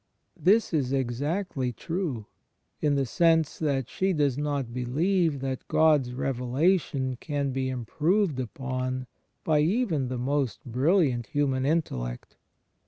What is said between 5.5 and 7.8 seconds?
God's Revela tion can be